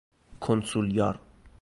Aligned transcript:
کنسولیار 0.39 1.19